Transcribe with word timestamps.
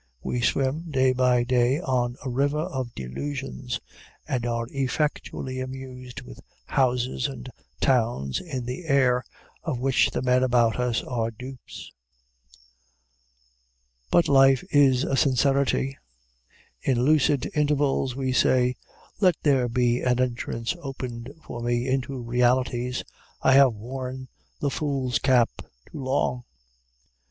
We 0.23 0.41
swim, 0.41 0.89
day 0.89 1.13
by 1.13 1.43
day, 1.43 1.79
on 1.79 2.15
a 2.25 2.29
river 2.31 2.57
of 2.61 2.91
delusions, 2.95 3.79
and 4.27 4.47
are 4.47 4.65
effectually 4.71 5.59
amused 5.59 6.21
with 6.23 6.39
houses 6.65 7.27
and 7.27 7.47
towns 7.81 8.39
in 8.41 8.65
the 8.65 8.85
air, 8.87 9.23
of 9.61 9.77
which 9.77 10.09
the 10.09 10.23
men 10.23 10.41
about 10.41 10.79
us 10.79 11.03
are 11.03 11.29
dupes. 11.29 11.91
But 14.09 14.27
life 14.27 14.63
is 14.71 15.03
a 15.03 15.15
sincerity. 15.15 15.99
In 16.81 17.03
lucid 17.05 17.51
intervals 17.53 18.15
we 18.15 18.33
say, 18.33 18.77
"Let 19.19 19.35
there 19.43 19.69
be 19.69 20.01
an 20.01 20.19
entrance 20.19 20.75
opened 20.81 21.31
for 21.45 21.61
me 21.61 21.87
into 21.87 22.19
realties; 22.23 23.03
I 23.43 23.53
have 23.53 23.75
worn 23.75 24.29
the 24.61 24.71
fool's 24.71 25.19
cap 25.19 25.51
too 25.85 26.01
long." 26.03 26.43